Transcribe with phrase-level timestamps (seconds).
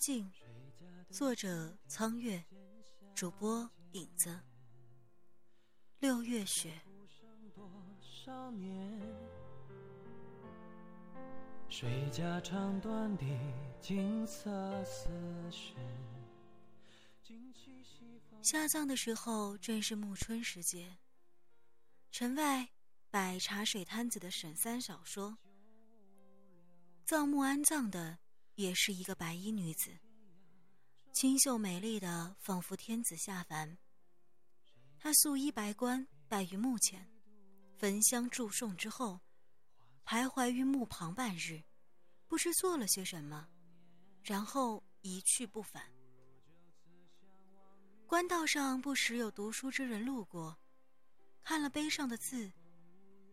[0.00, 0.32] 镜，
[1.10, 2.42] 作者苍月，
[3.14, 4.40] 主播影子。
[5.98, 6.80] 六月雪。
[11.68, 13.26] 水家长短的
[13.78, 14.50] 景色。
[18.40, 20.96] 下葬的时候正是暮春时节。
[22.10, 22.70] 城外
[23.10, 25.36] 摆茶水摊子的沈三少说
[27.04, 28.18] ：“葬墓安葬的。”
[28.60, 29.90] 也是一个白衣女子，
[31.14, 33.78] 清秀美丽的，仿佛天子下凡。
[34.98, 37.10] 她素衣白冠，拜于墓前，
[37.78, 39.18] 焚香祝颂之后，
[40.04, 41.62] 徘徊于墓旁半日，
[42.28, 43.48] 不知做了些什么，
[44.22, 45.90] 然后一去不返。
[48.06, 50.54] 官道上不时有读书之人路过，
[51.42, 52.52] 看了碑上的字，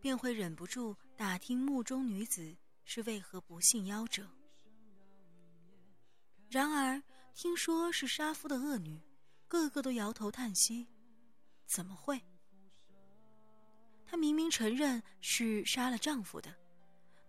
[0.00, 4.26] 便会忍不住打听墓中女子是为何不幸夭折。
[6.50, 7.02] 然而，
[7.34, 9.02] 听说是杀夫的恶女，
[9.46, 10.88] 个个都摇头叹息
[11.66, 12.22] ：“怎么会？
[14.06, 16.54] 她明明承认是杀了丈夫的，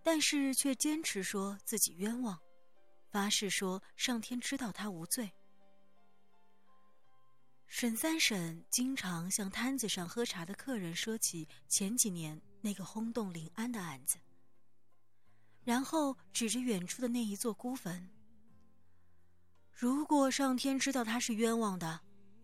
[0.02, 2.38] 但是却坚持说自己冤枉，
[3.10, 5.30] 发誓说上天知道她无罪。”
[7.68, 14.16] 沈三婶经常向摊子上喝茶的客人说起前几年那个轰动临安的案子，
[15.62, 18.10] 然后指着远处的那一座孤坟。
[19.80, 22.00] 如果上天知道他是冤枉的，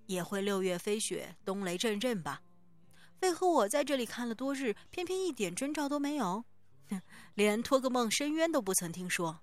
[0.06, 2.40] 也会六月飞雪，冬雷阵阵吧？
[3.20, 6.42] 为何我在这里看了多日，偏偏一点征兆都没有？
[6.88, 6.98] 哼，
[7.36, 9.38] 连托个梦申冤都不曾听说。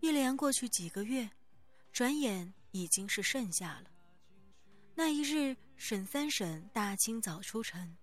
[0.00, 1.30] 一连过去几个月，
[1.92, 3.84] 转眼已经是盛夏了。
[4.96, 7.96] 那一日，沈三婶大清早出城，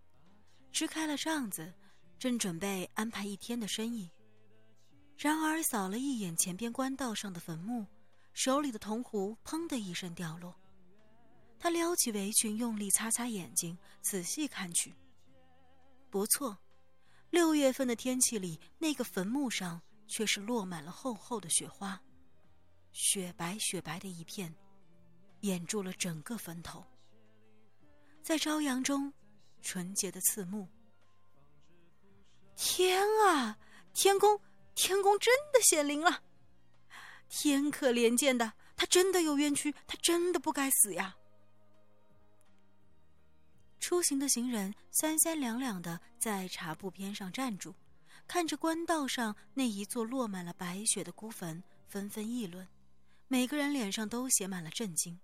[0.71, 1.73] 支开了帐子，
[2.17, 4.09] 正准备安排一天的生意。
[5.17, 7.85] 然而，扫了一眼前边官道上的坟墓，
[8.33, 10.53] 手里的铜壶砰的一声掉落。
[11.57, 14.93] 他撩起围裙，用力擦擦眼睛，仔细看去。
[16.09, 16.57] 不错，
[17.29, 21.99] 六月份的天气里，那个坟墓上却是落满了厚厚的雪花，
[22.91, 24.53] 雪白雪白的一片，
[25.39, 26.85] 掩住了整个坟头。
[28.21, 29.11] 在朝阳中，
[29.61, 30.67] 纯洁的刺目。
[32.55, 33.57] 天啊，
[33.93, 34.39] 天宫！
[34.75, 36.21] 天公真的显灵了，
[37.29, 41.15] 天可怜见的，他真的有冤屈，他真的不该死呀。
[43.79, 47.73] 出行的行人三三两两的在茶铺边上站住，
[48.27, 52.67] 看着官道上那一座落满了白雪的孤坟，纷纷议论，
[53.27, 55.19] 每个人脸上都写满了震惊。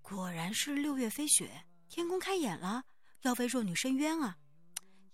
[0.00, 2.84] 果然是六月飞雪，天公开眼了，
[3.22, 4.38] 要为弱女伸冤啊！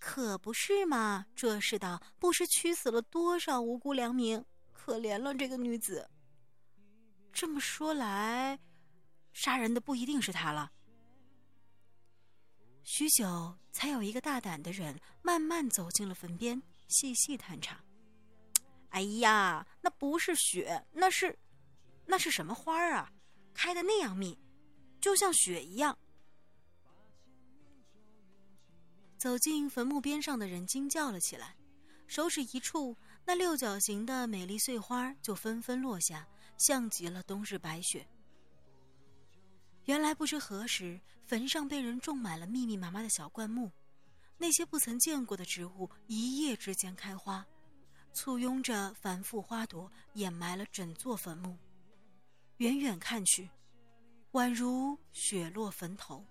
[0.00, 1.26] 可不是嘛！
[1.36, 6.10] 这世道不知屈死了多少无辜良民，可怜了这个女子。
[7.32, 8.58] 这么说来，
[9.34, 10.72] 杀人的不一定是他了。
[12.82, 17.78] 许久，才有一个大胆的人慢慢走进了坟边，细细探查。
[18.88, 21.38] 哎呀，那不是雪，那是，
[22.06, 23.12] 那是什么花啊？
[23.52, 24.36] 开的那样密，
[24.98, 25.96] 就像雪一样。
[29.20, 31.54] 走进坟墓边上的人惊叫了起来，
[32.06, 36.26] 手指一触，那六角形的美丽碎花就纷纷落下，
[36.56, 38.08] 像极了冬日白雪。
[39.84, 43.70] 原来不知何时，坟上被人种满了密密麻麻的小灌木，
[44.38, 47.44] 那些不曾见过的植物一夜之间开花，
[48.14, 51.58] 簇拥着繁复花朵，掩埋了整座坟墓。
[52.56, 53.50] 远远看去，
[54.32, 56.24] 宛如雪落坟头。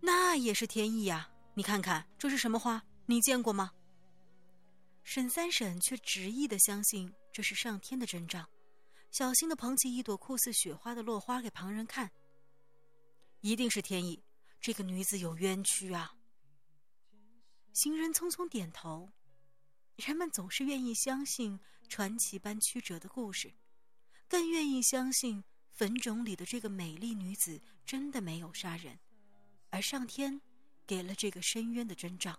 [0.00, 1.30] 那也是天意呀！
[1.54, 2.82] 你看看这是什么花？
[3.06, 3.72] 你见过吗？
[5.02, 8.48] 沈三婶却执意的相信这是上天的征兆，
[9.10, 12.10] 小心的捧起一朵酷似雪花的落花给旁人看。
[13.40, 14.22] 一定是天意，
[14.60, 16.14] 这个女子有冤屈啊！
[17.72, 19.10] 行人匆匆点头，
[19.96, 21.58] 人们总是愿意相信
[21.88, 23.52] 传奇般曲折的故事，
[24.28, 25.42] 更愿意相信
[25.72, 28.98] 坟冢里的这个美丽女子真的没有杀人。
[29.70, 30.40] 而上天
[30.86, 32.38] 给了这个深渊的征兆。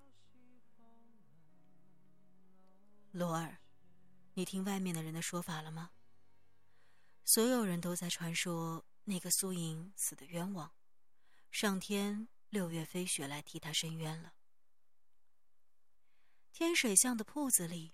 [3.12, 3.60] 罗儿，
[4.34, 5.92] 你听外面的人的说法了吗？
[7.24, 10.72] 所有人都在传说那个苏莹死的冤枉，
[11.52, 14.34] 上天六月飞雪来替她伸冤了。
[16.52, 17.94] 天水巷的铺子里，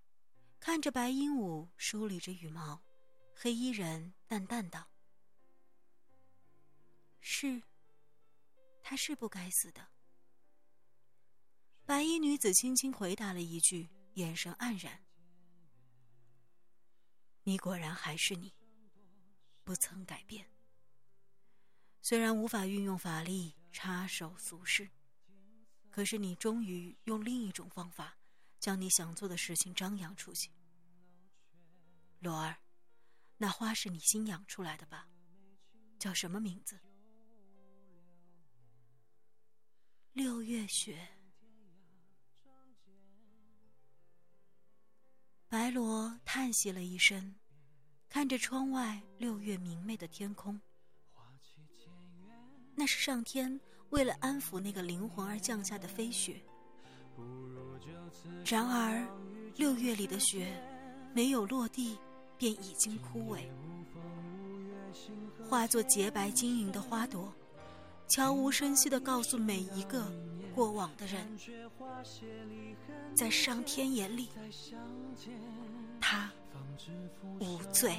[0.59, 2.81] 看着白鹦鹉梳理着羽毛，
[3.35, 4.87] 黑衣人淡淡道
[7.21, 7.61] ：“是。”
[8.89, 9.85] 他是不该死的。
[11.85, 15.03] 白衣女子轻轻回答了一句，眼神黯然，
[17.43, 18.55] 你果然还是你，
[19.65, 20.49] 不曾改变。
[22.01, 24.89] 虽然无法运用法力插手俗事，
[25.89, 28.17] 可是你终于用另一种方法，
[28.57, 30.49] 将你想做的事情张扬出去。
[32.19, 32.55] 罗儿，
[33.35, 35.09] 那花是你新养出来的吧？
[35.99, 36.79] 叫什么名字？
[40.17, 40.97] 六月雪。
[45.47, 47.35] 白罗叹息了一声，
[48.09, 50.59] 看着窗外六月明媚的天空。
[52.73, 53.61] 那是上天
[53.91, 56.41] 为了安抚那个灵魂而降下的飞雪。
[58.43, 59.07] 然而，
[59.55, 60.51] 六月里的雪
[61.13, 61.95] 没有落地，
[62.39, 63.47] 便已经枯萎，
[65.47, 67.31] 化作洁白晶莹的花朵，
[68.07, 70.01] 悄无声息地告诉每一个
[70.55, 71.27] 过往的人：
[73.15, 74.29] 在上天眼里，
[75.99, 76.31] 他
[77.39, 77.93] 无罪。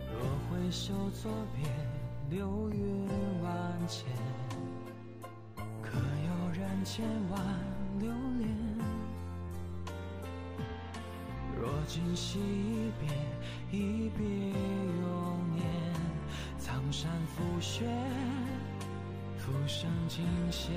[0.00, 0.20] 若
[0.50, 1.70] 回首作别，
[2.30, 3.06] 流云
[3.42, 4.06] 万千，
[6.84, 7.40] 千万
[7.98, 8.48] 留恋？
[11.60, 13.08] 若今夕一别，
[13.70, 15.06] 一别永
[15.54, 15.60] 年。
[16.58, 17.84] 苍山覆雪，
[19.36, 20.72] 浮生尽现。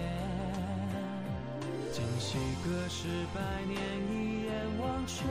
[1.92, 3.78] 今夕隔世百年，
[4.12, 5.24] 一眼忘却。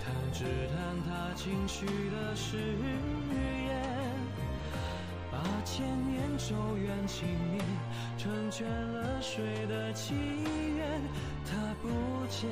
[0.00, 2.56] 他只叹他轻许的誓
[3.32, 3.71] 言，
[5.32, 7.60] 八千年咒怨情灭，
[8.18, 10.14] 成全了谁的祈
[10.76, 11.00] 愿？
[11.46, 11.88] 他不
[12.28, 12.48] 见，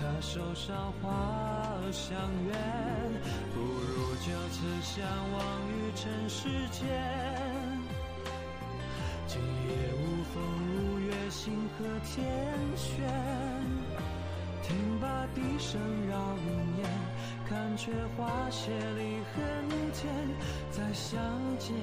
[0.00, 2.16] 他手上花香
[2.46, 2.56] 远，
[3.54, 5.38] 不如就此相忘
[5.68, 6.88] 于尘世间。
[9.26, 10.42] 今夜无风
[10.72, 12.26] 无月，星河天
[12.74, 13.04] 悬。
[14.68, 16.14] 听罢笛声绕
[16.46, 16.90] 云烟，
[17.48, 19.34] 看却花谢离恨
[19.94, 20.12] 天。
[20.70, 21.18] 再相
[21.58, 21.74] 见，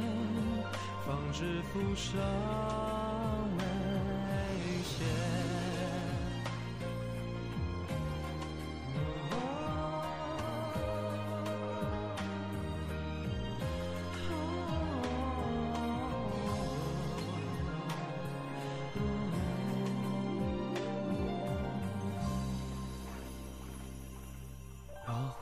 [1.03, 2.21] 方知浮生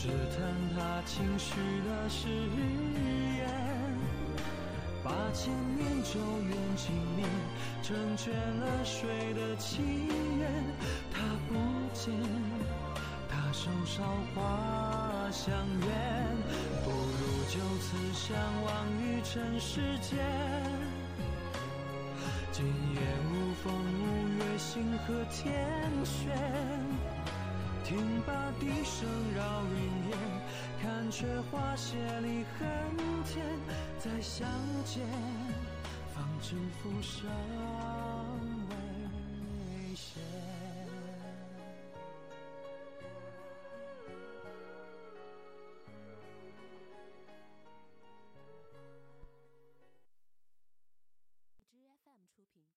[0.00, 0.46] 只叹
[0.76, 2.28] 他轻许的誓
[3.36, 3.50] 言，
[5.02, 7.26] 八千年咒怨尽灭，
[7.82, 9.82] 成全了谁的祈
[10.38, 10.48] 愿？
[11.10, 11.54] 他不
[11.92, 12.14] 见，
[13.28, 14.06] 他手上
[14.36, 15.88] 花相约，
[16.84, 20.16] 不如就此相忘于尘世间。
[22.52, 23.00] 今夜
[23.32, 27.17] 无风无月，星河天悬。
[27.88, 30.18] 听罢笛声绕云烟，
[30.82, 32.68] 看却花谢离恨
[33.24, 33.42] 天。
[33.98, 34.46] 再相
[34.84, 35.02] 见，
[36.14, 37.30] 方知浮生。